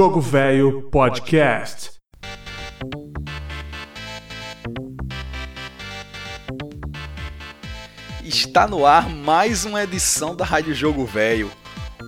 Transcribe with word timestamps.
Jogo 0.00 0.18
Velho 0.18 0.88
Podcast. 0.90 1.90
Está 8.24 8.66
no 8.66 8.86
ar 8.86 9.10
mais 9.10 9.66
uma 9.66 9.82
edição 9.82 10.34
da 10.34 10.42
Rádio 10.42 10.74
Jogo 10.74 11.04
Velho, 11.04 11.50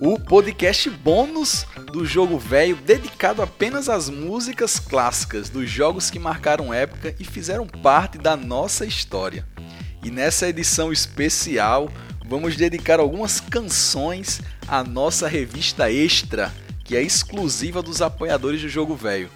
o 0.01 0.19
podcast 0.19 0.89
bônus 0.89 1.67
do 1.91 2.03
Jogo 2.03 2.39
Velho 2.39 2.77
dedicado 2.77 3.43
apenas 3.43 3.87
às 3.87 4.09
músicas 4.09 4.79
clássicas 4.79 5.51
dos 5.51 5.69
jogos 5.69 6.09
que 6.09 6.17
marcaram 6.17 6.73
época 6.73 7.15
e 7.19 7.23
fizeram 7.23 7.67
parte 7.67 8.17
da 8.17 8.35
nossa 8.35 8.87
história. 8.87 9.47
E 10.03 10.09
nessa 10.09 10.49
edição 10.49 10.91
especial, 10.91 11.91
vamos 12.25 12.55
dedicar 12.55 12.99
algumas 12.99 13.39
canções 13.39 14.41
à 14.67 14.83
nossa 14.83 15.27
revista 15.27 15.91
extra, 15.91 16.51
que 16.83 16.95
é 16.95 17.01
exclusiva 17.01 17.81
dos 17.81 18.01
apoiadores 18.01 18.61
do 18.61 18.69
Jogo 18.69 18.95
Velho. 18.95 19.29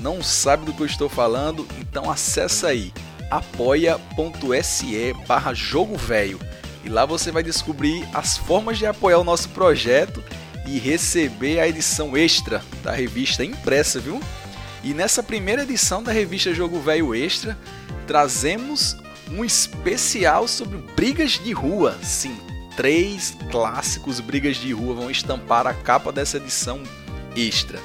Não 0.00 0.22
sabe 0.22 0.64
do 0.64 0.72
que 0.72 0.80
eu 0.80 0.86
estou 0.86 1.08
falando? 1.08 1.66
Então 1.78 2.10
acessa 2.10 2.68
aí 2.68 2.92
apoia.se 3.30 5.14
barra 5.26 5.54
jogo 5.54 5.96
velho 5.96 6.40
e 6.84 6.88
lá 6.88 7.06
você 7.06 7.30
vai 7.30 7.42
descobrir 7.42 8.06
as 8.12 8.36
formas 8.36 8.78
de 8.78 8.86
apoiar 8.86 9.18
o 9.18 9.24
nosso 9.24 9.48
projeto 9.50 10.22
e 10.66 10.78
receber 10.78 11.60
a 11.60 11.68
edição 11.68 12.16
extra 12.16 12.62
da 12.82 12.92
revista 12.92 13.44
impressa, 13.44 14.00
viu? 14.00 14.20
E 14.82 14.94
nessa 14.94 15.22
primeira 15.22 15.62
edição 15.62 16.02
da 16.02 16.10
revista 16.10 16.54
Jogo 16.54 16.80
Velho 16.80 17.14
Extra, 17.14 17.56
trazemos 18.06 18.96
um 19.30 19.44
especial 19.44 20.48
sobre 20.48 20.78
brigas 20.96 21.32
de 21.32 21.52
rua. 21.52 21.98
Sim, 22.02 22.36
três 22.76 23.36
clássicos 23.50 24.20
brigas 24.20 24.56
de 24.56 24.72
rua 24.72 24.94
vão 24.94 25.10
estampar 25.10 25.66
a 25.66 25.74
capa 25.74 26.12
dessa 26.12 26.36
edição 26.36 26.82
extra. 27.36 27.78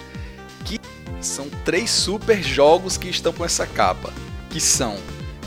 Que 0.64 0.80
são 1.22 1.50
três 1.64 1.90
super 1.90 2.42
jogos 2.42 2.98
que 2.98 3.10
estão 3.10 3.34
com 3.34 3.46
essa 3.46 3.66
capa, 3.66 4.14
que 4.50 4.60
são 4.60 4.98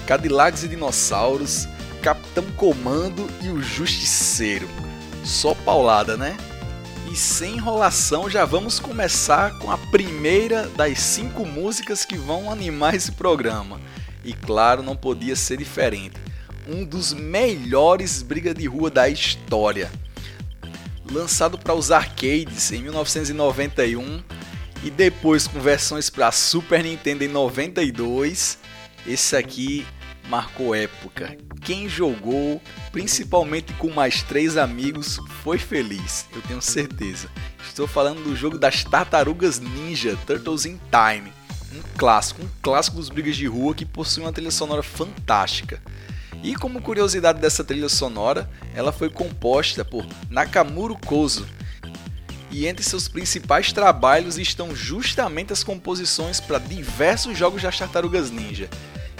Cadillacs 0.06 0.62
e 0.62 0.68
Dinossauros, 0.68 1.68
Capitão 2.02 2.44
Comando 2.56 3.28
e 3.42 3.48
o 3.48 3.62
Justiceiro. 3.62 4.68
Só 5.24 5.54
paulada, 5.54 6.16
né? 6.16 6.36
E 7.10 7.16
sem 7.16 7.54
enrolação, 7.54 8.28
já 8.28 8.44
vamos 8.44 8.78
começar 8.78 9.58
com 9.58 9.70
a 9.70 9.78
primeira 9.78 10.68
das 10.68 10.98
cinco 10.98 11.44
músicas 11.44 12.04
que 12.04 12.16
vão 12.16 12.50
animar 12.50 12.94
esse 12.94 13.12
programa. 13.12 13.80
E 14.24 14.32
claro, 14.34 14.82
não 14.82 14.94
podia 14.94 15.34
ser 15.34 15.56
diferente. 15.56 16.16
Um 16.68 16.84
dos 16.84 17.14
melhores 17.14 18.20
briga 18.20 18.52
de 18.52 18.66
rua 18.66 18.90
da 18.90 19.08
história. 19.08 19.90
Lançado 21.10 21.56
para 21.56 21.72
os 21.72 21.90
arcades 21.90 22.70
em 22.70 22.82
1991 22.82 24.22
e 24.84 24.90
depois 24.90 25.46
com 25.46 25.58
versões 25.60 26.10
para 26.10 26.30
Super 26.30 26.84
Nintendo 26.84 27.24
em 27.24 27.28
92, 27.28 28.58
esse 29.06 29.34
aqui 29.34 29.86
marcou 30.28 30.74
época. 30.74 31.38
Quem 31.62 31.88
jogou, 31.88 32.60
principalmente 32.92 33.72
com 33.72 33.88
mais 33.88 34.22
três 34.22 34.58
amigos, 34.58 35.18
foi 35.42 35.56
feliz, 35.56 36.26
eu 36.36 36.42
tenho 36.42 36.60
certeza. 36.60 37.30
Estou 37.66 37.88
falando 37.88 38.22
do 38.22 38.36
jogo 38.36 38.58
das 38.58 38.84
Tartarugas 38.84 39.58
Ninja, 39.58 40.18
Turtles 40.26 40.66
in 40.66 40.78
Time. 40.90 41.32
Um 41.74 41.80
clássico, 41.96 42.42
um 42.42 42.48
clássico 42.60 42.98
dos 42.98 43.08
brigas 43.08 43.36
de 43.36 43.46
rua 43.46 43.74
que 43.74 43.86
possui 43.86 44.22
uma 44.22 44.32
trilha 44.34 44.50
sonora 44.50 44.82
fantástica. 44.82 45.80
E 46.42 46.54
como 46.54 46.80
curiosidade 46.80 47.40
dessa 47.40 47.64
trilha 47.64 47.88
sonora, 47.88 48.48
ela 48.74 48.92
foi 48.92 49.10
composta 49.10 49.84
por 49.84 50.06
Nakamuro 50.30 50.96
Kozo. 50.96 51.46
E 52.50 52.66
entre 52.66 52.84
seus 52.84 53.08
principais 53.08 53.72
trabalhos 53.72 54.38
estão 54.38 54.74
justamente 54.74 55.52
as 55.52 55.62
composições 55.62 56.40
para 56.40 56.58
diversos 56.58 57.36
jogos 57.36 57.62
das 57.62 57.78
Tartarugas 57.78 58.30
Ninja, 58.30 58.70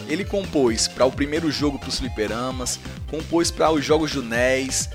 ele 0.09 0.25
compôs 0.25 0.89
para 0.89 1.05
o 1.05 1.13
primeiro 1.13 1.51
jogo 1.51 1.79
para 1.79 1.91
os 1.91 1.99
fliperamas, 1.99 2.81
compôs 3.11 3.51
para 3.51 3.71
os 3.71 3.85
jogos 3.85 4.13
do 4.13 4.23
NES, 4.23 4.89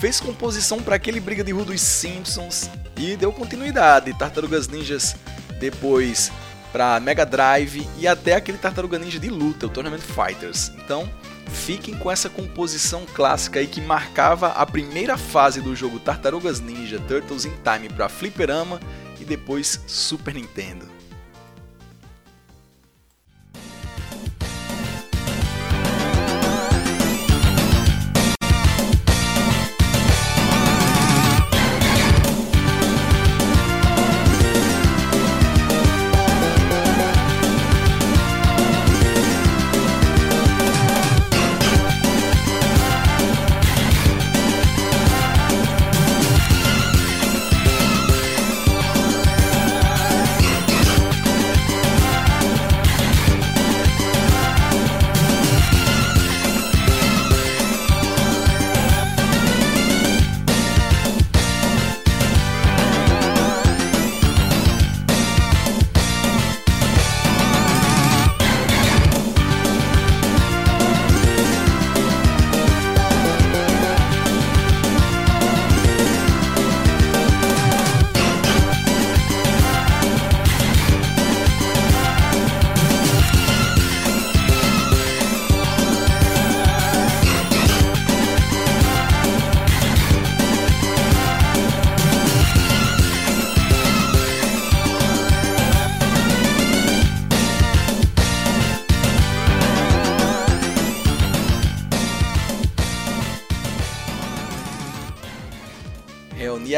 fez 0.00 0.18
composição 0.18 0.82
para 0.82 0.96
aquele 0.96 1.20
Briga 1.20 1.44
de 1.44 1.52
Rua 1.52 1.64
dos 1.64 1.80
Simpsons 1.80 2.68
e 2.96 3.16
deu 3.16 3.32
continuidade. 3.32 4.12
Tartarugas 4.18 4.66
Ninjas 4.66 5.14
depois 5.60 6.32
para 6.72 6.98
Mega 6.98 7.24
Drive 7.24 7.88
e 7.96 8.08
até 8.08 8.34
aquele 8.34 8.58
Tartaruga 8.58 8.98
Ninja 8.98 9.20
de 9.20 9.30
luta, 9.30 9.66
o 9.66 9.70
Tournament 9.70 10.00
Fighters. 10.00 10.72
Então, 10.84 11.08
fiquem 11.46 11.94
com 11.94 12.10
essa 12.10 12.28
composição 12.28 13.06
clássica 13.14 13.60
aí 13.60 13.66
que 13.66 13.80
marcava 13.80 14.48
a 14.48 14.66
primeira 14.66 15.16
fase 15.16 15.60
do 15.60 15.74
jogo 15.74 15.98
Tartarugas 15.98 16.60
Ninja 16.60 16.98
Turtles 17.00 17.44
in 17.44 17.52
Time 17.62 17.88
para 17.88 18.08
Fliperama 18.08 18.80
e 19.20 19.24
depois 19.24 19.80
Super 19.86 20.34
Nintendo. 20.34 20.86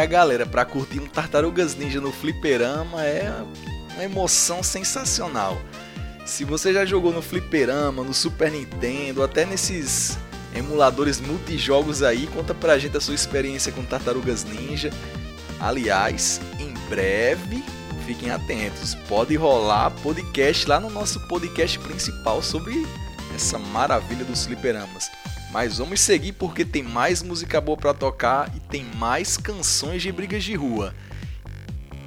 Galera 0.06 0.46
para 0.46 0.64
curtir 0.64 1.00
um 1.00 1.06
Tartarugas 1.06 1.74
Ninja 1.74 2.00
no 2.00 2.12
fliperama 2.12 3.04
é 3.04 3.32
uma 3.94 4.04
emoção 4.04 4.62
sensacional. 4.62 5.60
Se 6.24 6.44
você 6.44 6.72
já 6.72 6.84
jogou 6.84 7.12
no 7.12 7.22
fliperama, 7.22 8.02
no 8.02 8.14
Super 8.14 8.50
Nintendo, 8.50 9.22
até 9.22 9.44
nesses 9.44 10.18
emuladores 10.54 11.20
multijogos 11.20 12.02
aí, 12.02 12.26
conta 12.28 12.54
pra 12.54 12.78
gente 12.78 12.96
a 12.96 13.00
sua 13.00 13.14
experiência 13.14 13.72
com 13.72 13.84
Tartarugas 13.84 14.44
Ninja. 14.44 14.90
Aliás, 15.60 16.40
em 16.58 16.72
breve, 16.88 17.62
fiquem 18.06 18.30
atentos, 18.30 18.94
pode 19.08 19.34
rolar 19.36 19.90
podcast 19.90 20.68
lá 20.68 20.78
no 20.78 20.90
nosso 20.90 21.20
podcast 21.26 21.78
principal 21.78 22.42
sobre 22.42 22.86
essa 23.34 23.58
maravilha 23.58 24.24
dos 24.24 24.46
fliperamas. 24.46 25.10
Mas 25.56 25.78
vamos 25.78 26.02
seguir 26.02 26.32
porque 26.32 26.66
tem 26.66 26.82
mais 26.82 27.22
música 27.22 27.62
boa 27.62 27.78
para 27.78 27.94
tocar 27.94 28.52
e 28.54 28.60
tem 28.60 28.84
mais 28.96 29.38
canções 29.38 30.02
de 30.02 30.12
brigas 30.12 30.44
de 30.44 30.54
rua. 30.54 30.94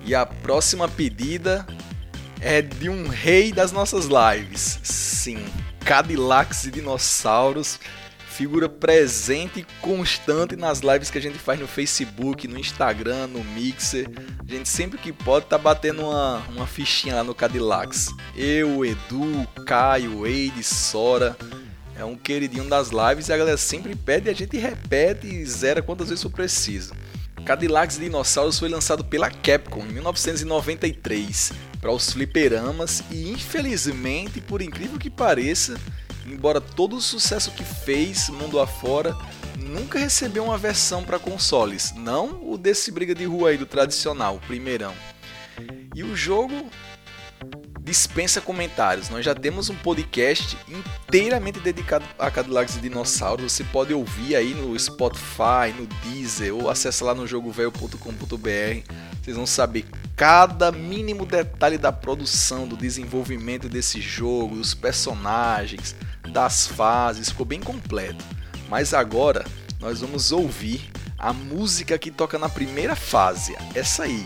E 0.05 0.13
a 0.13 0.23
próxima 0.23 0.87
pedida 0.87 1.65
é 2.39 2.61
de 2.61 2.89
um 2.89 3.07
rei 3.07 3.51
das 3.51 3.71
nossas 3.71 4.05
lives. 4.05 4.79
Sim, 4.83 5.43
Cadillacs 5.83 6.65
e 6.65 6.69
Dinossauros, 6.69 7.79
figura 8.27 8.69
presente 8.69 9.61
e 9.61 9.65
constante 9.81 10.55
nas 10.55 10.81
lives 10.81 11.09
que 11.09 11.17
a 11.17 11.21
gente 11.21 11.39
faz 11.39 11.59
no 11.59 11.65
Facebook, 11.65 12.47
no 12.47 12.59
Instagram, 12.59 13.25
no 13.25 13.43
Mixer. 13.43 14.07
A 14.47 14.51
gente 14.51 14.69
sempre 14.69 14.99
que 14.99 15.11
pode 15.11 15.47
tá 15.47 15.57
batendo 15.57 16.03
uma, 16.03 16.37
uma 16.49 16.67
fichinha 16.67 17.15
lá 17.15 17.23
no 17.23 17.33
Cadillacs. 17.33 18.09
Eu, 18.35 18.85
Edu, 18.85 19.47
Caio, 19.65 20.27
Eide, 20.27 20.63
Sora 20.63 21.35
é 21.99 22.05
um 22.05 22.15
queridinho 22.15 22.67
das 22.69 22.89
lives 22.89 23.27
e 23.27 23.33
a 23.33 23.37
galera 23.37 23.57
sempre 23.57 23.93
pede 23.93 24.27
e 24.27 24.31
a 24.31 24.33
gente 24.33 24.57
repete 24.57 25.27
e 25.27 25.45
zera 25.45 25.81
quantas 25.81 26.07
vezes 26.07 26.23
for 26.23 26.31
preciso. 26.31 26.93
Cadillacs 27.45 27.97
e 27.97 28.01
Dinossauros 28.01 28.57
foi 28.57 28.69
lançado 28.69 29.03
pela 29.03 29.29
Capcom 29.29 29.81
em 29.81 29.93
1993 29.93 31.51
para 31.81 31.91
os 31.91 32.11
fliperamas 32.13 33.03
e 33.11 33.29
infelizmente, 33.29 34.39
por 34.39 34.61
incrível 34.61 34.97
que 34.97 35.09
pareça, 35.09 35.77
embora 36.25 36.61
todo 36.61 36.95
o 36.95 37.01
sucesso 37.01 37.51
que 37.51 37.65
fez 37.65 38.29
mundo 38.29 38.61
afora, 38.61 39.13
nunca 39.57 39.99
recebeu 39.99 40.45
uma 40.45 40.57
versão 40.57 41.03
para 41.03 41.19
consoles, 41.19 41.93
não 41.95 42.49
o 42.49 42.57
desse 42.57 42.91
briga 42.91 43.13
de 43.13 43.25
rua 43.25 43.49
aí 43.49 43.57
do 43.57 43.65
tradicional, 43.65 44.39
primeirão. 44.47 44.93
E 45.93 46.01
o 46.03 46.15
jogo 46.15 46.69
dispensa 47.81 48.39
comentários. 48.41 49.09
Nós 49.09 49.25
já 49.25 49.33
temos 49.33 49.69
um 49.69 49.75
podcast 49.75 50.57
inteiramente 50.67 51.59
dedicado 51.59 52.05
a 52.17 52.29
Cadillacs 52.29 52.75
e 52.75 52.79
Dinossauros. 52.79 53.51
Você 53.51 53.63
pode 53.63 53.93
ouvir 53.93 54.35
aí 54.35 54.53
no 54.53 54.77
Spotify, 54.77 55.73
no 55.77 55.87
Deezer 56.03 56.53
ou 56.53 56.69
acessa 56.69 57.05
lá 57.05 57.15
no 57.15 57.25
jogovelho.com.br. 57.25 58.93
Vocês 59.21 59.35
vão 59.35 59.47
saber 59.47 59.85
cada 60.15 60.71
mínimo 60.71 61.25
detalhe 61.25 61.77
da 61.77 61.91
produção, 61.91 62.67
do 62.67 62.77
desenvolvimento 62.77 63.69
desse 63.69 64.01
jogo, 64.01 64.55
dos 64.55 64.73
personagens, 64.73 65.95
das 66.31 66.67
fases. 66.67 67.29
Ficou 67.29 67.45
bem 67.45 67.59
completo. 67.59 68.23
Mas 68.69 68.93
agora 68.93 69.45
nós 69.79 70.01
vamos 70.01 70.31
ouvir 70.31 70.91
a 71.17 71.33
música 71.33 71.97
que 71.97 72.11
toca 72.11 72.37
na 72.37 72.49
primeira 72.49 72.95
fase. 72.95 73.55
Essa 73.73 74.03
aí 74.03 74.25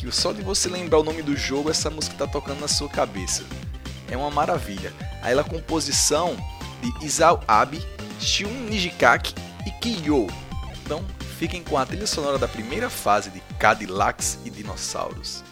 que 0.00 0.10
só 0.10 0.32
de 0.32 0.42
você 0.42 0.68
lembrar 0.68 0.98
o 0.98 1.04
nome 1.04 1.22
do 1.22 1.36
jogo, 1.36 1.70
essa 1.70 1.90
música 1.90 2.14
está 2.14 2.26
tocando 2.26 2.60
na 2.60 2.68
sua 2.68 2.88
cabeça. 2.88 3.44
É 4.10 4.16
uma 4.16 4.30
maravilha. 4.30 4.92
Aí 5.22 5.32
ela 5.32 5.44
composição 5.44 6.36
de 6.80 7.04
Isao 7.04 7.42
Abe, 7.46 7.84
Shun 8.18 8.48
Nijikaki 8.68 9.34
e 9.66 9.70
Kiyo. 9.72 10.26
Então, 10.82 11.04
fiquem 11.38 11.62
com 11.62 11.76
a 11.76 11.84
trilha 11.84 12.06
sonora 12.06 12.38
da 12.38 12.48
primeira 12.48 12.88
fase 12.88 13.30
de 13.30 13.40
Cadillacs 13.58 14.38
e 14.44 14.50
Dinossauros. 14.50 15.44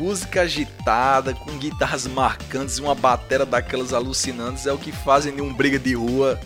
Música 0.00 0.40
agitada, 0.40 1.34
com 1.34 1.58
guitarras 1.58 2.06
marcantes 2.06 2.78
e 2.78 2.80
uma 2.80 2.94
batera 2.94 3.44
daquelas 3.44 3.92
alucinantes 3.92 4.66
é 4.66 4.72
o 4.72 4.78
que 4.78 4.90
fazem 4.90 5.34
de 5.34 5.42
um 5.42 5.52
briga 5.52 5.78
de 5.78 5.94
rua 5.94 6.40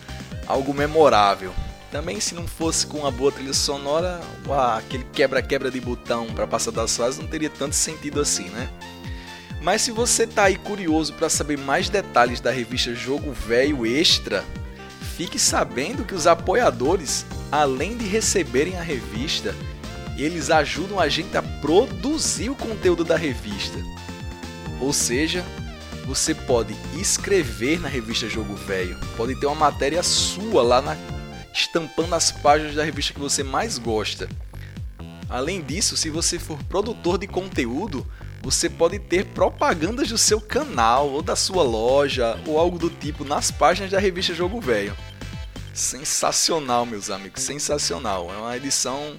algo 0.45 0.73
memorável. 0.73 1.53
Também 1.89 2.19
se 2.19 2.35
não 2.35 2.45
fosse 2.45 2.85
com 2.85 2.99
uma 2.99 3.11
boa 3.11 3.31
trilha 3.31 3.53
sonora, 3.53 4.19
aquele 4.75 5.05
quebra-quebra 5.05 5.71
de 5.71 5.79
botão 5.79 6.27
para 6.35 6.45
passar 6.45 6.71
das 6.71 6.97
fases 6.97 7.17
não 7.17 7.27
teria 7.27 7.49
tanto 7.49 7.75
sentido 7.75 8.19
assim, 8.19 8.49
né? 8.49 8.69
Mas 9.61 9.83
se 9.83 9.91
você 9.91 10.27
tá 10.27 10.43
aí 10.43 10.57
curioso 10.57 11.13
para 11.13 11.29
saber 11.29 11.57
mais 11.57 11.87
detalhes 11.87 12.41
da 12.41 12.51
revista 12.51 12.93
Jogo 12.93 13.31
Velho 13.31 13.85
Extra, 13.85 14.43
fique 15.15 15.39
sabendo 15.39 16.03
que 16.03 16.13
os 16.13 16.27
apoiadores, 16.27 17.25
além 17.49 17.95
de 17.95 18.05
receberem 18.05 18.77
a 18.77 18.81
revista, 18.81 19.55
eles 20.23 20.49
ajudam 20.49 20.99
a 20.99 21.09
gente 21.09 21.35
a 21.35 21.41
produzir 21.41 22.49
o 22.49 22.55
conteúdo 22.55 23.03
da 23.03 23.17
revista. 23.17 23.77
Ou 24.79 24.93
seja, 24.93 25.43
você 26.05 26.33
pode 26.33 26.75
escrever 26.99 27.79
na 27.79 27.87
revista 27.87 28.29
Jogo 28.29 28.55
Velho, 28.55 28.97
pode 29.17 29.35
ter 29.39 29.47
uma 29.47 29.55
matéria 29.55 30.03
sua 30.03 30.61
lá 30.61 30.81
na, 30.81 30.95
estampando 31.53 32.13
as 32.13 32.31
páginas 32.31 32.75
da 32.75 32.83
revista 32.83 33.13
que 33.13 33.19
você 33.19 33.43
mais 33.43 33.77
gosta. 33.77 34.29
Além 35.27 35.61
disso, 35.61 35.97
se 35.97 36.09
você 36.09 36.37
for 36.37 36.61
produtor 36.63 37.17
de 37.17 37.27
conteúdo, 37.27 38.05
você 38.41 38.69
pode 38.69 38.99
ter 38.99 39.25
propagandas 39.25 40.09
do 40.09 40.17
seu 40.19 40.39
canal 40.39 41.09
ou 41.09 41.23
da 41.23 41.35
sua 41.35 41.63
loja 41.63 42.39
ou 42.45 42.59
algo 42.59 42.77
do 42.77 42.91
tipo 42.91 43.25
nas 43.25 43.49
páginas 43.49 43.89
da 43.89 43.99
revista 43.99 44.35
Jogo 44.35 44.61
Velho. 44.61 44.95
Sensacional, 45.73 46.85
meus 46.85 47.09
amigos, 47.09 47.41
sensacional. 47.41 48.31
É 48.31 48.37
uma 48.37 48.55
edição 48.55 49.17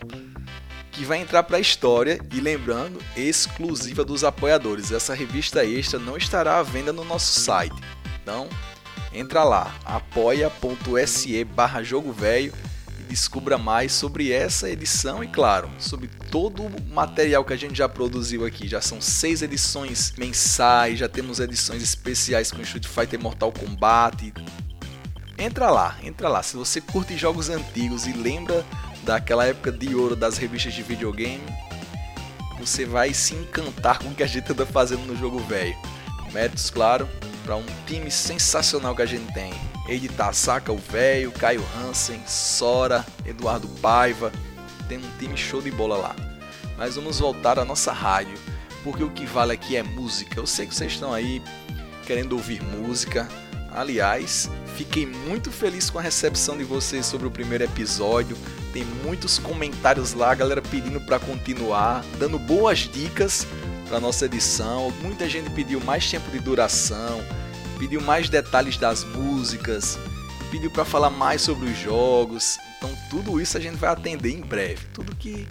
que 0.96 1.04
vai 1.04 1.20
entrar 1.20 1.42
para 1.42 1.58
a 1.58 1.60
história 1.60 2.18
e 2.32 2.40
lembrando, 2.40 2.98
exclusiva 3.14 4.02
dos 4.02 4.24
apoiadores. 4.24 4.90
Essa 4.90 5.12
revista 5.12 5.62
extra 5.62 5.98
não 5.98 6.16
estará 6.16 6.58
à 6.58 6.62
venda 6.62 6.90
no 6.90 7.04
nosso 7.04 7.38
site. 7.38 7.76
Então, 8.22 8.48
entra 9.12 9.44
lá, 9.44 9.74
apoia.se 9.84 11.44
barra 11.44 11.82
jogo 11.82 12.10
velho 12.12 12.52
descubra 13.06 13.56
mais 13.56 13.92
sobre 13.92 14.32
essa 14.32 14.68
edição 14.68 15.22
e, 15.22 15.28
claro, 15.28 15.70
sobre 15.78 16.08
todo 16.30 16.64
o 16.64 16.82
material 16.90 17.44
que 17.44 17.52
a 17.52 17.56
gente 17.56 17.76
já 17.76 17.88
produziu 17.88 18.44
aqui. 18.44 18.66
Já 18.66 18.80
são 18.80 19.00
seis 19.00 19.42
edições 19.42 20.12
mensais, 20.18 20.98
já 20.98 21.08
temos 21.08 21.38
edições 21.38 21.82
especiais 21.82 22.50
com 22.50 22.60
Street 22.62 22.86
Fighter 22.86 23.20
Mortal 23.20 23.52
Kombat. 23.52 24.34
Entra 25.38 25.70
lá, 25.70 25.96
entra 26.02 26.28
lá. 26.28 26.42
Se 26.42 26.56
você 26.56 26.80
curte 26.80 27.16
jogos 27.16 27.48
antigos 27.48 28.06
e 28.06 28.12
lembra 28.12 28.64
daquela 29.06 29.46
época 29.46 29.70
de 29.70 29.94
ouro 29.94 30.16
das 30.16 30.36
revistas 30.36 30.74
de 30.74 30.82
videogame, 30.82 31.40
você 32.58 32.84
vai 32.84 33.14
se 33.14 33.34
encantar 33.34 34.00
com 34.00 34.08
o 34.08 34.14
que 34.14 34.22
a 34.22 34.26
gente 34.26 34.50
anda 34.50 34.66
fazendo 34.66 35.06
no 35.06 35.16
jogo 35.16 35.38
velho. 35.38 35.76
Méritos, 36.32 36.68
claro, 36.70 37.08
para 37.44 37.54
um 37.54 37.64
time 37.86 38.10
sensacional 38.10 38.96
que 38.96 39.02
a 39.02 39.06
gente 39.06 39.32
tem. 39.32 39.54
Editar 39.88 40.32
Saca 40.32 40.72
o 40.72 40.76
Velho, 40.76 41.30
Caio 41.30 41.64
Hansen, 41.78 42.20
Sora, 42.26 43.06
Eduardo 43.24 43.68
Paiva. 43.80 44.32
Tem 44.88 44.98
um 44.98 45.18
time 45.20 45.36
show 45.36 45.62
de 45.62 45.70
bola 45.70 45.96
lá. 45.96 46.16
Mas 46.76 46.96
vamos 46.96 47.20
voltar 47.20 47.60
à 47.60 47.64
nossa 47.64 47.92
rádio, 47.92 48.36
porque 48.82 49.04
o 49.04 49.10
que 49.10 49.24
vale 49.24 49.52
aqui 49.52 49.76
é 49.76 49.84
música. 49.84 50.40
Eu 50.40 50.46
sei 50.46 50.66
que 50.66 50.74
vocês 50.74 50.92
estão 50.92 51.14
aí 51.14 51.40
querendo 52.04 52.32
ouvir 52.32 52.60
música. 52.60 53.28
Aliás, 53.72 54.50
fiquei 54.74 55.06
muito 55.06 55.52
feliz 55.52 55.88
com 55.88 56.00
a 56.00 56.02
recepção 56.02 56.58
de 56.58 56.64
vocês 56.64 57.06
sobre 57.06 57.28
o 57.28 57.30
primeiro 57.30 57.62
episódio. 57.62 58.36
Tem 58.72 58.84
muitos 59.04 59.38
comentários 59.38 60.12
lá, 60.12 60.34
galera 60.34 60.60
pedindo 60.60 61.00
para 61.00 61.18
continuar, 61.18 62.04
dando 62.18 62.38
boas 62.38 62.80
dicas 62.80 63.46
para 63.88 64.00
nossa 64.00 64.26
edição. 64.26 64.92
Muita 65.02 65.28
gente 65.28 65.48
pediu 65.50 65.80
mais 65.80 66.10
tempo 66.10 66.30
de 66.30 66.38
duração, 66.38 67.24
pediu 67.78 68.00
mais 68.00 68.28
detalhes 68.28 68.76
das 68.76 69.04
músicas, 69.04 69.98
pediu 70.50 70.70
para 70.70 70.84
falar 70.84 71.10
mais 71.10 71.42
sobre 71.42 71.70
os 71.70 71.78
jogos. 71.78 72.58
Então 72.78 72.90
tudo 73.10 73.40
isso 73.40 73.56
a 73.56 73.60
gente 73.60 73.76
vai 73.76 73.90
atender 73.90 74.30
em 74.30 74.40
breve. 74.40 74.86
Tudo 74.92 75.14
que 75.16 75.46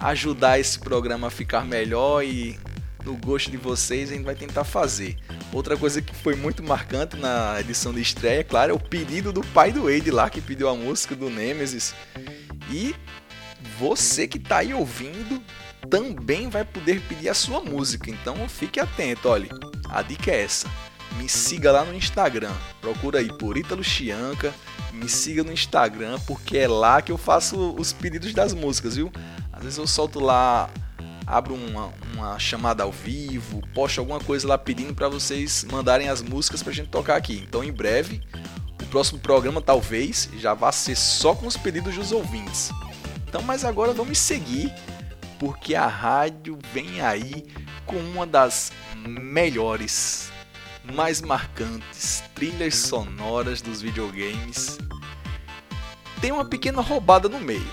ajudar 0.00 0.58
esse 0.58 0.78
programa 0.78 1.28
a 1.28 1.30
ficar 1.30 1.64
melhor 1.64 2.24
e 2.24 2.58
no 3.04 3.16
gosto 3.16 3.50
de 3.50 3.56
vocês 3.56 4.10
a 4.10 4.14
gente 4.14 4.24
vai 4.24 4.34
tentar 4.34 4.64
fazer. 4.64 5.16
Outra 5.52 5.76
coisa 5.76 6.00
que 6.00 6.14
foi 6.14 6.34
muito 6.34 6.62
marcante 6.62 7.16
na 7.16 7.60
edição 7.60 7.92
de 7.92 8.00
estreia, 8.00 8.40
é 8.40 8.44
claro, 8.44 8.72
é 8.72 8.74
o 8.74 8.80
pedido 8.80 9.32
do 9.32 9.42
pai 9.48 9.70
do 9.70 9.84
Wade 9.84 10.10
lá 10.10 10.28
que 10.30 10.40
pediu 10.40 10.68
a 10.68 10.74
música 10.74 11.14
do 11.14 11.28
Nemesis. 11.30 11.94
E 12.70 12.94
você 13.78 14.26
que 14.26 14.38
está 14.38 14.58
aí 14.58 14.74
ouvindo 14.74 15.42
também 15.88 16.48
vai 16.48 16.64
poder 16.64 17.00
pedir 17.02 17.28
a 17.28 17.34
sua 17.34 17.60
música. 17.60 18.10
Então 18.10 18.48
fique 18.48 18.80
atento, 18.80 19.28
olha. 19.28 19.48
A 19.88 20.02
dica 20.02 20.30
é 20.30 20.42
essa 20.42 20.68
me 21.16 21.28
siga 21.28 21.72
lá 21.72 21.84
no 21.84 21.94
Instagram. 21.94 22.52
Procura 22.80 23.18
aí 23.18 23.32
por 23.38 23.56
Ítalo 23.56 23.82
Chianca. 23.82 24.52
Me 24.92 25.08
siga 25.08 25.42
no 25.42 25.52
Instagram, 25.52 26.18
porque 26.26 26.58
é 26.58 26.68
lá 26.68 27.02
que 27.02 27.10
eu 27.10 27.18
faço 27.18 27.74
os 27.74 27.92
pedidos 27.92 28.32
das 28.32 28.54
músicas, 28.54 28.96
viu? 28.96 29.10
Às 29.52 29.62
vezes 29.62 29.78
eu 29.78 29.86
solto 29.86 30.20
lá, 30.20 30.70
abro 31.26 31.54
uma, 31.54 31.92
uma 32.12 32.38
chamada 32.38 32.84
ao 32.84 32.92
vivo, 32.92 33.60
posto 33.74 33.98
alguma 33.98 34.20
coisa 34.20 34.46
lá 34.46 34.56
pedindo 34.56 34.94
para 34.94 35.08
vocês 35.08 35.66
mandarem 35.70 36.08
as 36.08 36.22
músicas 36.22 36.62
pra 36.62 36.72
gente 36.72 36.90
tocar 36.90 37.16
aqui. 37.16 37.44
Então 37.46 37.64
em 37.64 37.72
breve, 37.72 38.22
próximo 38.94 39.18
programa 39.18 39.60
talvez 39.60 40.30
já 40.38 40.54
vá 40.54 40.70
ser 40.70 40.94
só 40.94 41.34
com 41.34 41.48
os 41.48 41.56
pedidos 41.56 41.96
dos 41.96 42.12
ouvintes. 42.12 42.70
Então, 43.26 43.42
mas 43.42 43.64
agora 43.64 43.92
vamos 43.92 44.18
seguir, 44.18 44.72
porque 45.36 45.74
a 45.74 45.88
rádio 45.88 46.56
vem 46.72 47.00
aí 47.00 47.44
com 47.84 47.96
uma 47.96 48.24
das 48.24 48.70
melhores 49.04 50.30
mais 50.84 51.20
marcantes 51.20 52.22
trilhas 52.36 52.76
sonoras 52.76 53.60
dos 53.60 53.82
videogames, 53.82 54.78
tem 56.20 56.30
uma 56.30 56.44
pequena 56.44 56.80
roubada 56.80 57.28
no 57.28 57.40
meio, 57.40 57.66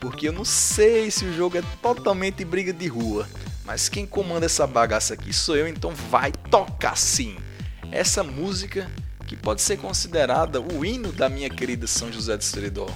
porque 0.00 0.28
eu 0.28 0.32
não 0.32 0.44
sei 0.44 1.10
se 1.10 1.26
o 1.26 1.34
jogo 1.34 1.58
é 1.58 1.62
totalmente 1.82 2.46
briga 2.46 2.72
de 2.72 2.88
rua, 2.88 3.28
mas 3.66 3.90
quem 3.90 4.06
comanda 4.06 4.46
essa 4.46 4.66
bagaça 4.66 5.12
aqui 5.12 5.34
sou 5.34 5.54
eu, 5.54 5.68
então 5.68 5.94
vai 6.08 6.32
tocar 6.32 6.96
sim. 6.96 7.36
Essa 7.90 8.24
música 8.24 8.90
que 9.32 9.36
pode 9.36 9.62
ser 9.62 9.78
considerada 9.78 10.60
o 10.60 10.84
hino 10.84 11.10
da 11.10 11.26
minha 11.26 11.48
querida 11.48 11.86
São 11.86 12.12
José 12.12 12.36
do 12.36 12.44
Seridó, 12.44 12.86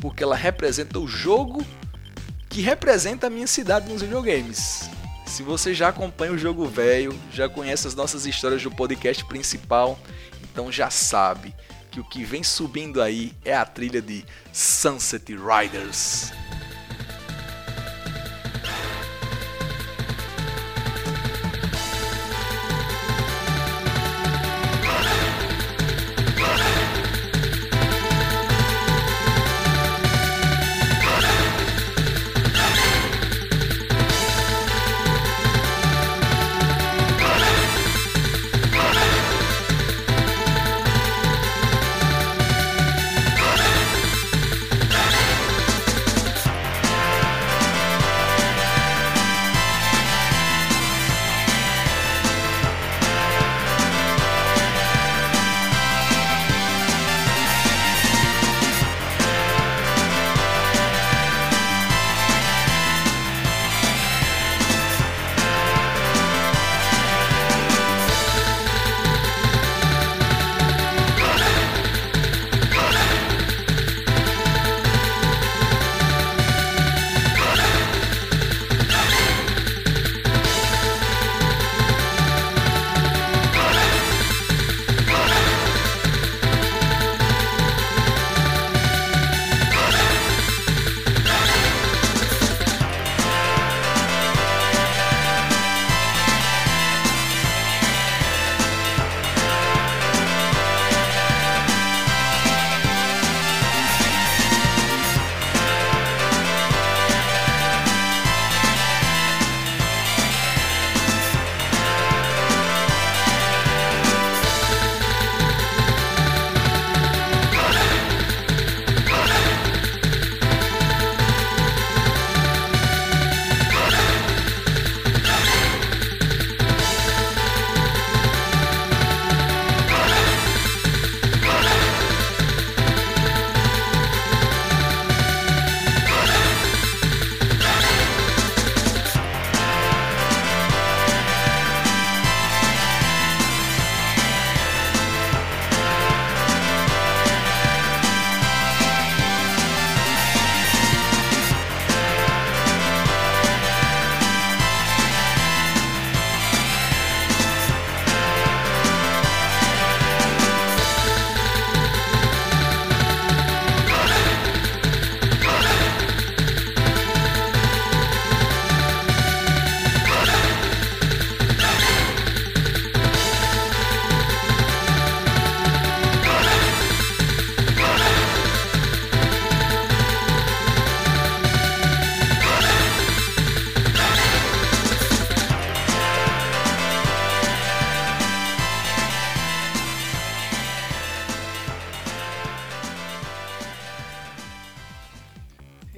porque 0.00 0.24
ela 0.24 0.34
representa 0.34 0.98
o 0.98 1.06
jogo 1.06 1.62
que 2.48 2.62
representa 2.62 3.26
a 3.26 3.30
minha 3.30 3.46
cidade 3.46 3.92
nos 3.92 4.00
videogames. 4.00 4.88
Se 5.26 5.42
você 5.42 5.74
já 5.74 5.88
acompanha 5.88 6.32
o 6.32 6.38
jogo 6.38 6.64
velho, 6.64 7.14
já 7.30 7.46
conhece 7.46 7.86
as 7.86 7.94
nossas 7.94 8.24
histórias 8.24 8.62
do 8.62 8.70
podcast 8.70 9.22
principal, 9.26 9.98
então 10.50 10.72
já 10.72 10.88
sabe 10.88 11.54
que 11.90 12.00
o 12.00 12.04
que 12.04 12.24
vem 12.24 12.42
subindo 12.42 13.02
aí 13.02 13.34
é 13.44 13.54
a 13.54 13.66
trilha 13.66 14.00
de 14.00 14.24
Sunset 14.50 15.36
Riders. 15.36 16.32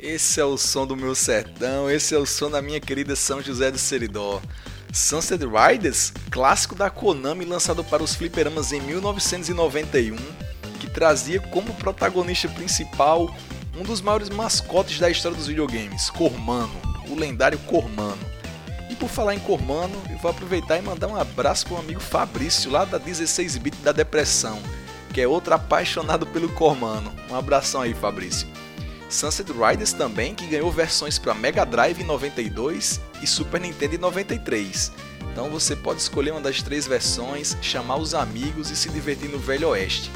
Esse 0.02 0.40
é 0.40 0.44
o 0.46 0.56
som 0.56 0.86
do 0.86 0.96
meu 0.96 1.14
sertão, 1.14 1.90
esse 1.90 2.14
é 2.14 2.18
o 2.18 2.24
som 2.24 2.50
da 2.50 2.62
minha 2.62 2.80
querida 2.80 3.14
São 3.14 3.42
José 3.42 3.70
do 3.70 3.76
Seridó. 3.76 4.40
Sunset 4.90 5.44
Riders, 5.44 6.10
clássico 6.30 6.74
da 6.74 6.88
Konami 6.88 7.44
lançado 7.44 7.84
para 7.84 8.02
os 8.02 8.14
fliperamas 8.14 8.72
em 8.72 8.80
1991, 8.80 10.16
que 10.80 10.88
trazia 10.88 11.38
como 11.38 11.74
protagonista 11.74 12.48
principal 12.48 13.32
um 13.78 13.82
dos 13.82 14.00
maiores 14.00 14.30
mascotes 14.30 14.98
da 14.98 15.10
história 15.10 15.36
dos 15.36 15.48
videogames, 15.48 16.08
Cormano, 16.08 16.72
o 17.10 17.14
lendário 17.14 17.58
Cormano. 17.66 18.24
E 18.88 18.96
por 18.96 19.10
falar 19.10 19.34
em 19.34 19.40
Cormano, 19.40 20.02
eu 20.08 20.16
vou 20.16 20.30
aproveitar 20.30 20.78
e 20.78 20.82
mandar 20.82 21.08
um 21.08 21.16
abraço 21.16 21.66
para 21.66 21.76
o 21.76 21.78
amigo 21.78 22.00
Fabrício, 22.00 22.70
lá 22.70 22.86
da 22.86 22.98
16-bit 22.98 23.76
da 23.82 23.92
Depressão, 23.92 24.62
que 25.12 25.20
é 25.20 25.28
outro 25.28 25.52
apaixonado 25.52 26.26
pelo 26.26 26.48
Cormano. 26.48 27.14
Um 27.30 27.36
abração 27.36 27.82
aí, 27.82 27.92
Fabrício. 27.92 28.48
Sunset 29.10 29.50
Riders 29.52 29.92
também, 29.92 30.34
que 30.34 30.46
ganhou 30.46 30.70
versões 30.70 31.18
para 31.18 31.34
Mega 31.34 31.66
Drive 31.66 32.00
em 32.00 32.04
92 32.04 33.00
e 33.20 33.26
Super 33.26 33.60
Nintendo 33.60 33.96
em 33.96 33.98
93. 33.98 34.92
Então 35.32 35.50
você 35.50 35.74
pode 35.74 36.00
escolher 36.00 36.30
uma 36.30 36.40
das 36.40 36.62
três 36.62 36.86
versões, 36.86 37.56
chamar 37.60 37.96
os 37.96 38.14
amigos 38.14 38.70
e 38.70 38.76
se 38.76 38.88
divertir 38.88 39.28
no 39.28 39.38
Velho 39.38 39.68
Oeste. 39.68 40.10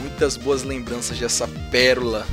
Muitas 0.00 0.36
boas 0.36 0.62
lembranças 0.62 1.18
dessa 1.18 1.48
pérola 1.70 2.26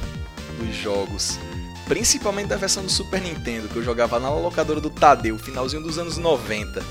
dos 0.60 0.76
jogos, 0.76 1.40
principalmente 1.86 2.48
da 2.48 2.58
versão 2.58 2.84
do 2.84 2.92
Super 2.92 3.22
Nintendo, 3.22 3.70
que 3.70 3.78
eu 3.78 3.84
jogava 3.84 4.20
na 4.20 4.30
locadora 4.30 4.82
do 4.82 4.90
Tadeu, 4.90 5.38
finalzinho 5.38 5.82
dos 5.82 5.98
anos 5.98 6.18
90. 6.18 6.84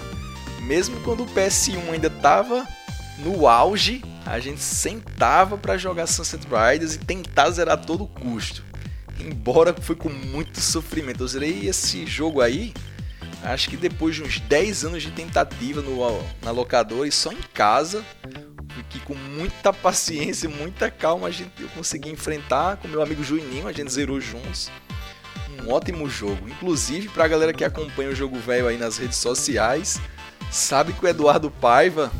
Mesmo 0.62 1.00
quando 1.00 1.24
o 1.24 1.26
PS1 1.26 1.92
ainda 1.92 2.08
estava 2.08 2.66
no 3.24 3.46
auge, 3.46 4.02
a 4.26 4.38
gente 4.38 4.60
sentava 4.60 5.56
para 5.56 5.76
jogar 5.76 6.06
Sunset 6.06 6.44
Riders 6.44 6.94
e 6.94 6.98
tentar 6.98 7.50
zerar 7.50 7.74
a 7.74 7.76
todo 7.76 8.06
custo. 8.06 8.64
Embora 9.18 9.74
foi 9.74 9.96
com 9.96 10.08
muito 10.08 10.60
sofrimento. 10.60 11.22
Eu 11.22 11.28
zerei 11.28 11.66
esse 11.66 12.06
jogo 12.06 12.40
aí, 12.40 12.72
acho 13.44 13.68
que 13.68 13.76
depois 13.76 14.14
de 14.14 14.22
uns 14.22 14.40
10 14.40 14.84
anos 14.84 15.02
de 15.02 15.10
tentativa 15.10 15.82
no, 15.82 16.00
na 16.42 16.50
locadora 16.50 17.06
e 17.06 17.12
só 17.12 17.32
em 17.32 17.40
casa, 17.52 18.04
que 18.88 18.98
com 19.00 19.14
muita 19.14 19.72
paciência, 19.72 20.48
muita 20.48 20.90
calma 20.90 21.28
a 21.28 21.30
gente 21.30 21.50
eu 21.60 21.68
consegui 21.68 22.10
enfrentar 22.10 22.76
com 22.76 22.88
meu 22.88 23.02
amigo 23.02 23.22
Juninho, 23.22 23.68
a 23.68 23.72
gente 23.72 23.92
zerou 23.92 24.20
juntos. 24.20 24.70
Um 25.62 25.70
ótimo 25.70 26.08
jogo. 26.08 26.48
Inclusive, 26.48 27.08
para 27.08 27.24
a 27.24 27.28
galera 27.28 27.52
que 27.52 27.64
acompanha 27.64 28.10
o 28.10 28.14
jogo 28.14 28.38
velho 28.38 28.66
aí 28.66 28.78
nas 28.78 28.96
redes 28.96 29.18
sociais, 29.18 30.00
sabe 30.50 30.92
que 30.92 31.04
o 31.04 31.08
Eduardo 31.08 31.50
Paiva 31.50 32.10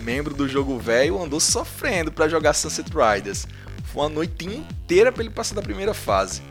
membro 0.00 0.34
do 0.34 0.48
jogo 0.48 0.78
velho, 0.78 1.22
andou 1.22 1.40
sofrendo 1.40 2.10
para 2.10 2.28
jogar 2.28 2.54
Sunset 2.54 2.90
Riders. 2.90 3.46
Foi 3.84 4.02
uma 4.02 4.08
noite 4.08 4.46
inteira 4.46 5.10
para 5.12 5.22
ele 5.22 5.32
passar 5.32 5.54
da 5.54 5.62
primeira 5.62 5.92
fase. 5.92 6.42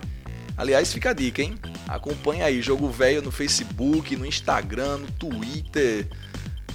Aliás, 0.57 0.91
fica 0.91 1.11
a 1.11 1.13
dica, 1.13 1.41
hein? 1.41 1.55
Acompanha 1.87 2.45
aí 2.45 2.61
Jogo 2.61 2.89
Velho 2.89 3.21
no 3.21 3.31
Facebook, 3.31 4.15
no 4.17 4.25
Instagram, 4.25 4.97
no 4.97 5.11
Twitter, 5.11 6.05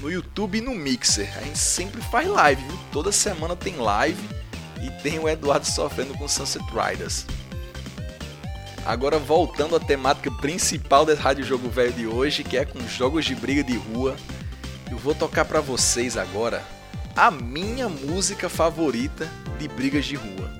no 0.01 0.11
YouTube 0.11 0.57
e 0.57 0.61
no 0.63 0.75
Mixer. 0.75 1.31
A 1.37 1.43
gente 1.43 1.59
sempre 1.59 2.01
faz 2.01 2.27
live, 2.27 2.63
viu? 2.63 2.79
Toda 2.91 3.13
semana 3.13 3.55
tem 3.55 3.77
live 3.77 4.27
e 4.83 4.91
tem 5.03 5.19
o 5.19 5.29
Eduardo 5.29 5.67
sofrendo 5.67 6.15
com 6.15 6.27
Sunset 6.27 6.65
Riders. 6.71 7.27
Agora 8.87 9.19
voltando 9.19 9.77
à 9.77 9.81
temática 9.81 10.31
principal 10.31 11.05
da 11.05 11.15
Rádio 11.15 11.45
Jogo 11.45 11.69
Velho 11.69 11.93
de 11.93 12.07
hoje, 12.07 12.43
que 12.43 12.57
é 12.57 12.65
com 12.65 12.81
jogos 12.89 13.25
de 13.25 13.35
briga 13.35 13.63
de 13.63 13.77
rua 13.77 14.17
eu 14.91 14.99
vou 14.99 15.15
tocar 15.15 15.45
para 15.45 15.61
vocês 15.61 16.17
agora 16.17 16.63
a 17.17 17.31
minha 17.31 17.89
música 17.89 18.49
favorita 18.49 19.31
de 19.59 19.69
brigas 19.69 20.05
de 20.05 20.17
rua, 20.17 20.51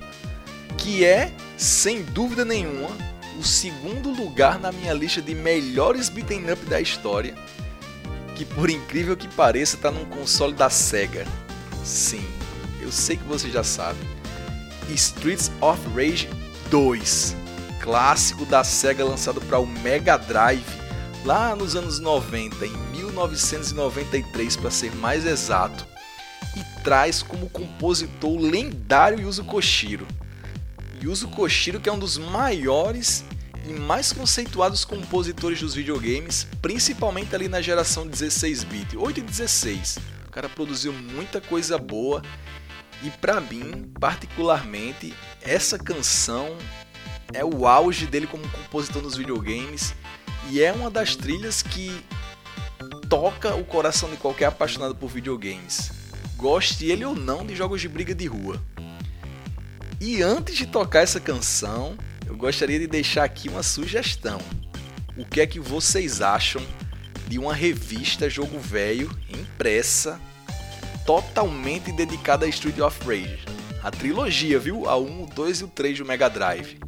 que 0.79 1.05
é, 1.05 1.33
sem 1.57 2.03
dúvida 2.03 2.45
nenhuma, 2.45 2.91
o 3.39 3.43
segundo 3.43 4.11
lugar 4.11 4.59
na 4.59 4.71
minha 4.71 4.93
lista 4.93 5.21
de 5.21 5.35
melhores 5.35 6.09
beat'em 6.09 6.51
up 6.53 6.65
da 6.67 6.81
história, 6.81 7.35
que 8.37 8.45
por 8.45 8.71
incrível 8.71 9.17
que 9.17 9.29
pareça 9.29 9.77
está 9.77 9.91
num 9.91 10.05
console 10.05 10.55
da 10.55 10.71
Sega. 10.71 11.27
Sim, 11.85 12.25
eu 12.81 12.93
sei 12.93 13.17
que 13.17 13.25
você 13.25 13.51
já 13.51 13.65
sabe. 13.65 13.99
Streets 14.91 15.51
of 15.61 15.81
Rage 15.95 16.29
2, 16.71 17.37
clássico 17.81 18.45
da 18.47 18.63
Sega 18.63 19.05
lançado 19.05 19.41
para 19.41 19.59
o 19.59 19.67
Mega 19.67 20.17
Drive 20.17 20.65
lá 21.25 21.57
nos 21.57 21.75
anos 21.75 21.99
90, 21.99 22.67
em 22.67 22.84
1993 23.15 24.57
para 24.57 24.71
ser 24.71 24.95
mais 24.97 25.25
exato, 25.25 25.87
e 26.57 26.83
traz 26.83 27.23
como 27.23 27.49
compositor 27.49 28.33
o 28.33 28.39
lendário 28.39 29.21
Yuzo 29.21 29.45
Koshiro. 29.45 30.07
Yuzo 31.03 31.29
Koshiro 31.29 31.81
que 31.81 31.89
é 31.89 31.93
um 31.93 31.99
dos 31.99 32.19
maiores 32.19 33.25
e 33.67 33.73
mais 33.73 34.13
conceituados 34.13 34.85
compositores 34.85 35.61
dos 35.61 35.75
videogames, 35.75 36.47
principalmente 36.61 37.35
ali 37.35 37.49
na 37.49 37.63
geração 37.63 38.07
16-bit, 38.07 38.97
8 38.97 39.21
e 39.21 39.23
16. 39.23 39.99
O 40.27 40.31
cara 40.31 40.49
produziu 40.49 40.93
muita 40.93 41.41
coisa 41.41 41.79
boa 41.79 42.23
e 43.03 43.11
para 43.11 43.41
mim, 43.41 43.91
particularmente, 43.99 45.15
essa 45.41 45.79
canção 45.79 46.57
é 47.33 47.45
o 47.45 47.67
auge 47.67 48.07
dele 48.07 48.27
como 48.27 48.49
compositor 48.49 49.03
nos 49.03 49.17
videogames 49.17 49.95
e 50.51 50.61
é 50.61 50.73
uma 50.73 50.91
das 50.91 51.17
trilhas 51.17 51.63
que 51.63 52.05
toca 53.15 53.55
o 53.55 53.65
coração 53.65 54.11
de 54.11 54.17
qualquer 54.17 54.47
apaixonado 54.47 54.97
por 54.97 55.09
videogames, 55.09 55.93
goste 56.37 56.87
ele 56.87 57.05
ou 57.05 57.15
não 57.15 57.47
de 57.47 57.55
jogos 57.55 57.81
de 57.81 57.89
briga 57.89 58.13
de 58.13 58.27
rua. 58.27 58.61
E 60.01 60.21
antes 60.21 60.57
de 60.57 60.67
tocar 60.67 61.03
essa 61.03 61.21
canção, 61.21 61.97
eu 62.27 62.37
gostaria 62.37 62.77
de 62.77 62.89
deixar 62.89 63.23
aqui 63.23 63.49
uma 63.49 63.63
sugestão. 63.63 64.41
O 65.17 65.25
que 65.25 65.41
é 65.41 65.47
que 65.47 65.61
vocês 65.61 66.21
acham 66.21 66.61
de 67.29 67.39
uma 67.39 67.55
revista 67.55 68.29
Jogo 68.29 68.59
Velho 68.59 69.09
impressa 69.31 70.21
totalmente 71.07 71.93
dedicada 71.93 72.47
a 72.47 72.49
Street 72.49 72.81
of 72.81 72.99
Rage? 73.07 73.45
A 73.81 73.93
trilogia, 73.93 74.59
viu? 74.59 74.89
A 74.89 74.99
1, 74.99 75.23
o 75.23 75.27
2 75.27 75.61
e 75.61 75.65
o 75.65 75.69
3 75.69 75.99
do 75.99 76.05
Mega 76.05 76.29
Drive. 76.29 76.81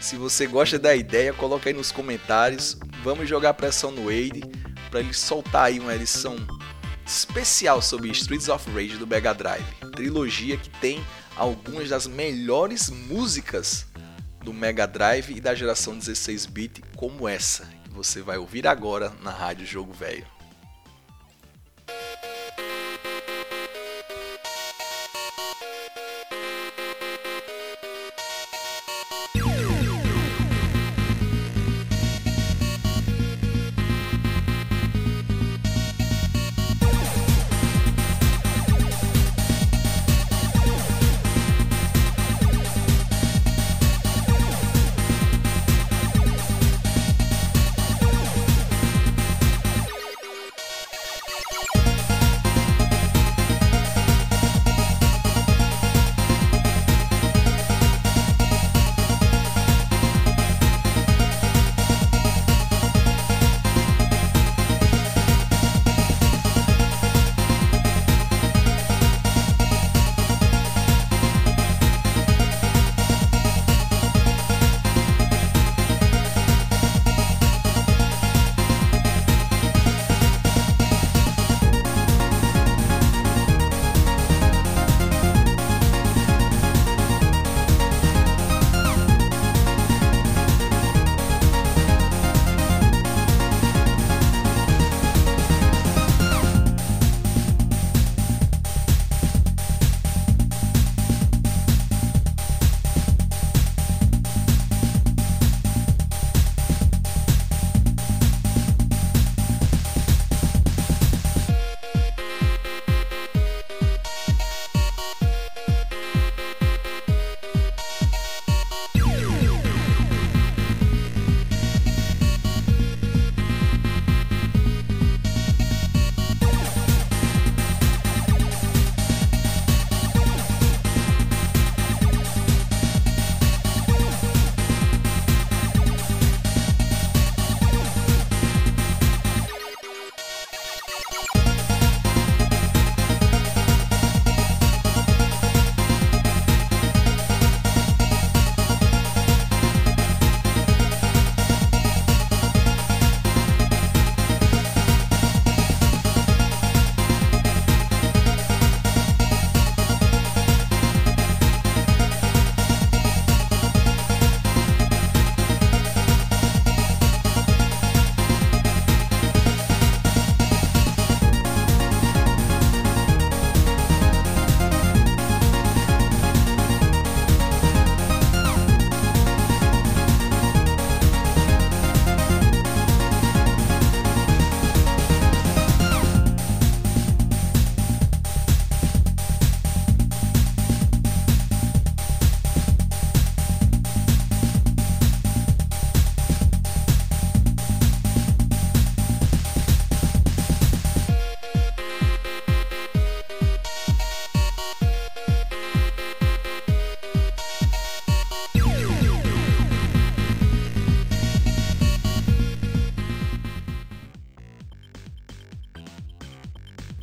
Se 0.00 0.16
você 0.16 0.44
gosta 0.44 0.76
da 0.76 0.96
ideia, 0.96 1.32
coloca 1.32 1.70
aí 1.70 1.72
nos 1.72 1.92
comentários. 1.92 2.76
Vamos 3.04 3.28
jogar 3.28 3.54
pressão 3.54 3.92
no 3.92 4.06
Wade 4.06 4.42
para 4.96 5.02
ele 5.02 5.12
soltar 5.12 5.64
aí 5.64 5.78
uma 5.78 5.94
edição 5.94 6.36
especial 7.04 7.82
sobre 7.82 8.10
Streets 8.12 8.48
of 8.48 8.70
Rage 8.70 8.96
do 8.96 9.06
Mega 9.06 9.34
Drive. 9.34 9.62
Trilogia 9.94 10.56
que 10.56 10.70
tem 10.80 11.04
algumas 11.36 11.90
das 11.90 12.06
melhores 12.06 12.88
músicas 12.88 13.86
do 14.42 14.54
Mega 14.54 14.86
Drive 14.86 15.36
e 15.36 15.40
da 15.40 15.54
geração 15.54 15.98
16-bit, 15.98 16.82
como 16.96 17.28
essa 17.28 17.66
que 17.84 17.90
você 17.90 18.22
vai 18.22 18.38
ouvir 18.38 18.66
agora 18.66 19.12
na 19.22 19.30
Rádio 19.30 19.66
Jogo 19.66 19.92
Velho. 19.92 20.35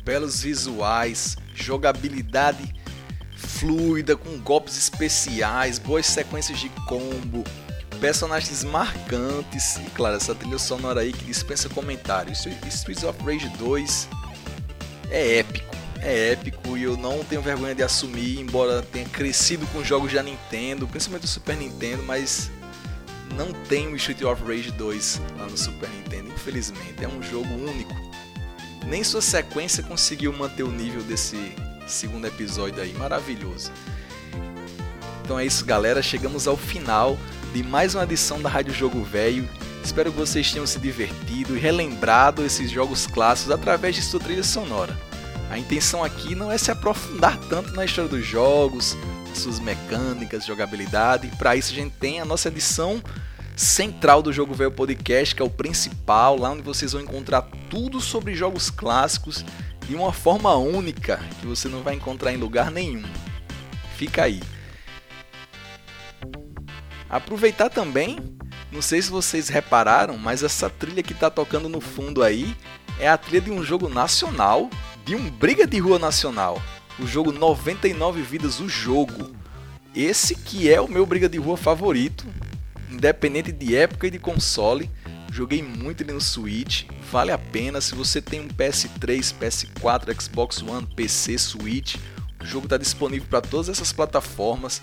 Belos 0.04 0.42
visuais, 0.42 1.36
jogabilidade 1.54 2.74
fluida, 3.36 4.16
com 4.16 4.38
golpes 4.38 4.76
especiais, 4.76 5.78
boas 5.78 6.06
sequências 6.06 6.58
de 6.58 6.68
combo, 6.86 7.42
personagens 8.00 8.62
marcantes 8.64 9.76
e, 9.76 9.90
claro, 9.94 10.16
essa 10.16 10.34
trilha 10.34 10.58
sonora 10.58 11.00
aí 11.00 11.12
que 11.12 11.24
dispensa 11.24 11.68
comentários. 11.68 12.44
Streets 12.68 13.02
of 13.02 13.18
Rage 13.24 13.48
2 13.56 14.08
é 15.10 15.38
épico, 15.38 15.74
é 16.00 16.32
épico 16.32 16.76
e 16.76 16.82
eu 16.82 16.96
não 16.96 17.24
tenho 17.24 17.40
vergonha 17.40 17.74
de 17.74 17.82
assumir, 17.82 18.38
embora 18.38 18.82
tenha 18.82 19.08
crescido 19.08 19.66
com 19.68 19.82
jogos 19.82 20.12
da 20.12 20.22
Nintendo, 20.22 20.86
principalmente 20.86 21.22
do 21.22 21.28
Super 21.28 21.56
Nintendo, 21.56 22.02
mas 22.02 22.50
não 23.36 23.52
tem 23.64 23.88
o 23.88 23.96
Street 23.96 24.22
of 24.22 24.42
Rage 24.44 24.70
2 24.72 25.20
lá 25.38 25.46
no 25.46 25.56
Super 25.56 25.88
Nintendo, 25.88 26.28
infelizmente. 26.28 27.02
É 27.02 27.08
um 27.08 27.22
jogo 27.22 27.48
único. 27.54 28.03
Nem 28.86 29.02
sua 29.02 29.22
sequência 29.22 29.82
conseguiu 29.82 30.32
manter 30.32 30.62
o 30.62 30.70
nível 30.70 31.02
desse 31.02 31.54
segundo 31.86 32.26
episódio 32.26 32.82
aí, 32.82 32.92
maravilhoso. 32.92 33.70
Então 35.24 35.38
é 35.38 35.46
isso, 35.46 35.64
galera. 35.64 36.02
Chegamos 36.02 36.46
ao 36.46 36.56
final 36.56 37.18
de 37.52 37.62
mais 37.62 37.94
uma 37.94 38.04
edição 38.04 38.42
da 38.42 38.48
Rádio 38.48 38.74
Jogo 38.74 39.02
Velho. 39.02 39.48
Espero 39.82 40.10
que 40.10 40.18
vocês 40.18 40.50
tenham 40.52 40.66
se 40.66 40.78
divertido 40.78 41.56
e 41.56 41.60
relembrado 41.60 42.44
esses 42.44 42.70
jogos 42.70 43.06
clássicos 43.06 43.52
através 43.52 43.94
de 43.94 44.02
sua 44.02 44.20
trilha 44.20 44.42
sonora. 44.42 44.96
A 45.50 45.58
intenção 45.58 46.02
aqui 46.02 46.34
não 46.34 46.50
é 46.50 46.58
se 46.58 46.70
aprofundar 46.70 47.38
tanto 47.48 47.72
na 47.74 47.84
história 47.84 48.10
dos 48.10 48.26
jogos, 48.26 48.96
suas 49.34 49.60
mecânicas, 49.60 50.44
jogabilidade. 50.44 51.28
Para 51.38 51.56
isso 51.56 51.72
a 51.72 51.74
gente 51.74 51.92
tem 51.92 52.20
a 52.20 52.24
nossa 52.24 52.48
edição 52.48 53.02
central 53.56 54.22
do 54.22 54.32
Jogo 54.32 54.54
Velho 54.54 54.70
Podcast, 54.70 55.34
que 55.34 55.42
é 55.42 55.44
o 55.44 55.50
principal, 55.50 56.36
lá 56.36 56.50
onde 56.50 56.62
vocês 56.62 56.92
vão 56.92 57.02
encontrar 57.02 57.42
tudo 57.70 58.00
sobre 58.00 58.34
jogos 58.34 58.70
clássicos 58.70 59.44
de 59.86 59.94
uma 59.94 60.12
forma 60.12 60.54
única 60.56 61.20
que 61.40 61.46
você 61.46 61.68
não 61.68 61.82
vai 61.82 61.94
encontrar 61.94 62.32
em 62.32 62.36
lugar 62.36 62.70
nenhum. 62.70 63.04
Fica 63.96 64.24
aí. 64.24 64.42
Aproveitar 67.08 67.70
também, 67.70 68.18
não 68.72 68.82
sei 68.82 69.00
se 69.00 69.10
vocês 69.10 69.48
repararam, 69.48 70.18
mas 70.18 70.42
essa 70.42 70.68
trilha 70.68 71.02
que 71.02 71.12
está 71.12 71.30
tocando 71.30 71.68
no 71.68 71.80
fundo 71.80 72.22
aí 72.22 72.56
é 72.98 73.08
a 73.08 73.16
trilha 73.16 73.40
de 73.40 73.50
um 73.50 73.62
jogo 73.62 73.88
nacional, 73.88 74.68
de 75.04 75.14
um 75.14 75.30
briga 75.30 75.66
de 75.66 75.78
rua 75.78 75.98
nacional. 75.98 76.60
O 76.98 77.06
jogo 77.06 77.30
99 77.30 78.22
Vidas, 78.22 78.58
o 78.58 78.68
jogo. 78.68 79.32
Esse 79.94 80.34
que 80.34 80.72
é 80.72 80.80
o 80.80 80.90
meu 80.90 81.06
briga 81.06 81.28
de 81.28 81.38
rua 81.38 81.56
favorito, 81.56 82.26
independente 82.94 83.52
de 83.52 83.76
época 83.76 84.06
e 84.06 84.10
de 84.10 84.18
console. 84.18 84.90
Joguei 85.30 85.62
muito 85.62 86.02
ele 86.02 86.12
no 86.12 86.20
Switch, 86.20 86.84
vale 87.10 87.32
a 87.32 87.38
pena. 87.38 87.80
Se 87.80 87.94
você 87.94 88.22
tem 88.22 88.40
um 88.40 88.48
PS3, 88.48 89.34
PS4, 89.38 90.22
Xbox 90.22 90.62
One, 90.62 90.86
PC, 90.86 91.36
Switch, 91.38 91.96
o 92.40 92.46
jogo 92.46 92.66
está 92.66 92.76
disponível 92.76 93.26
para 93.28 93.40
todas 93.40 93.68
essas 93.68 93.92
plataformas. 93.92 94.80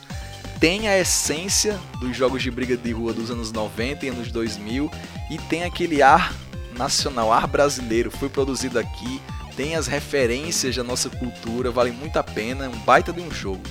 Tem 0.60 0.88
a 0.88 1.00
essência 1.00 1.80
dos 2.00 2.16
jogos 2.16 2.44
de 2.44 2.52
briga 2.52 2.78
de 2.78 2.92
rua 2.92 3.14
dos 3.14 3.32
anos 3.32 3.52
90 3.52 4.06
e 4.06 4.10
anos 4.10 4.32
2000 4.32 4.92
e 5.30 5.38
tem 5.38 5.64
aquele 5.64 6.02
ar 6.02 6.36
nacional, 6.78 7.32
ar 7.32 7.48
brasileiro. 7.48 8.12
Foi 8.12 8.30
produzido 8.30 8.78
aqui, 8.78 9.22
tem 9.56 9.76
as 9.76 9.88
referências 9.88 10.76
da 10.76 10.84
nossa 10.84 11.10
cultura, 11.10 11.72
vale 11.72 11.92
muito 11.92 12.18
a 12.18 12.24
pena, 12.24 12.66
é 12.66 12.70
um 12.70 12.78
baita 12.80 13.12
de 13.14 13.22
um 13.22 13.32
jogo. 13.32 13.64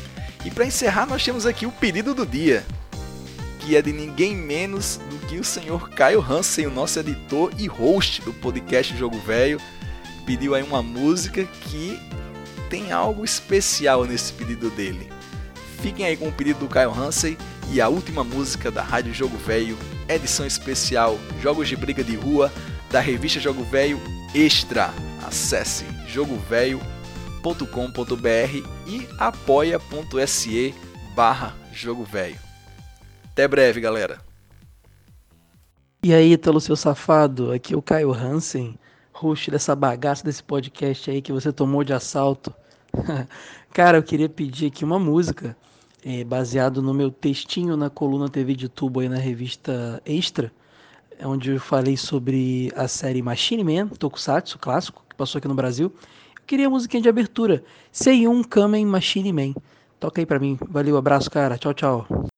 E 0.45 0.51
para 0.51 0.65
encerrar, 0.65 1.07
nós 1.07 1.23
temos 1.23 1.47
aqui 1.47 1.67
o 1.67 1.73
pedido 1.73 2.15
do 2.15 2.25
dia 2.25 2.65
que 3.71 3.77
é 3.77 3.83
de 3.83 3.93
ninguém 3.93 4.35
menos 4.35 4.99
do 5.09 5.17
que 5.29 5.39
o 5.39 5.45
senhor 5.45 5.91
Caio 5.91 6.21
Hansen, 6.21 6.67
o 6.67 6.73
nosso 6.73 6.99
editor 6.99 7.53
e 7.57 7.69
host 7.69 8.21
do 8.23 8.33
podcast 8.33 8.97
Jogo 8.97 9.17
Velho. 9.21 9.61
Pediu 10.27 10.57
aí 10.57 10.63
uma 10.65 10.83
música 10.83 11.45
que 11.45 11.97
tem 12.69 12.91
algo 12.91 13.25
especial 13.25 14.05
nesse 14.05 14.33
pedido 14.33 14.71
dele. 14.71 15.09
Fiquem 15.81 16.05
aí 16.05 16.17
com 16.17 16.27
o 16.27 16.33
pedido 16.33 16.59
do 16.59 16.67
Caio 16.67 16.93
Hansen 16.93 17.39
e 17.71 17.81
a 17.81 17.89
última 17.89 18.25
música 18.25 18.73
da 18.73 18.83
Rádio 18.83 19.15
Jogo 19.15 19.37
Velho, 19.37 19.79
edição 20.09 20.45
especial 20.45 21.17
Jogos 21.41 21.69
de 21.69 21.77
Briga 21.77 22.03
de 22.03 22.17
Rua, 22.17 22.53
da 22.91 22.99
revista 22.99 23.39
Jogo 23.39 23.63
Velho 23.63 24.01
Extra. 24.35 24.93
Acesse 25.25 25.85
jogovelho.com.br 26.09 28.69
e 28.89 29.09
apoia.se 29.17 30.75
barra 31.15 31.55
Jogo 31.73 32.03
Velho. 32.03 32.50
Até 33.33 33.47
breve, 33.47 33.81
galera. 33.81 34.21
E 36.03 36.15
aí, 36.15 36.37
Telo, 36.37 36.61
seu 36.61 36.77
safado, 36.77 37.53
aqui 37.53 37.75
é 37.75 37.77
o 37.77 37.83
Caio 37.83 38.13
Hansen, 38.13 38.79
host 39.13 39.51
dessa 39.51 39.77
bagaça 39.77 40.25
desse 40.25 40.43
podcast 40.43 41.11
aí 41.11 41.21
que 41.21 41.33
você 41.33 41.53
tomou 41.53 41.85
de 41.85 41.93
assalto. 41.93 42.53
Cara, 43.73 43.99
eu 43.99 44.03
queria 44.03 44.29
pedir 44.29 44.67
aqui 44.67 44.85
uma 44.85 44.99
música, 44.99 45.57
é, 46.05 46.25
baseado 46.25 46.83
no 46.83 46.95
meu 46.95 47.11
textinho 47.11 47.77
na 47.77 47.91
coluna 47.91 48.29
TV 48.29 48.55
de 48.55 48.69
tubo 48.69 49.01
aí 49.01 49.09
na 49.09 49.19
revista 49.19 50.03
Extra, 50.05 50.51
onde 51.23 51.51
eu 51.51 51.61
falei 51.61 51.97
sobre 51.97 52.73
a 52.75 52.89
série 52.89 53.23
Machine 53.23 53.63
Man, 53.63 53.89
Tokusatsu, 53.89 54.59
clássico, 54.59 55.05
que 55.09 55.15
passou 55.15 55.39
aqui 55.39 55.47
no 55.47 55.55
Brasil. 55.55 55.93
Eu 56.35 56.43
queria 56.47 56.67
a 56.67 56.71
musiquinha 56.71 57.03
de 57.03 57.09
abertura, 57.09 57.63
Seiyun 57.93 58.43
Kamen 58.43 58.87
Machine 58.87 59.33
Man. 59.33 59.55
Toca 60.01 60.21
aí 60.21 60.27
pra 60.27 60.39
mim. 60.39 60.59
Valeu, 60.69 60.97
abraço, 60.97 61.31
cara. 61.31 61.59
Tchau, 61.59 61.75
tchau. 61.75 62.30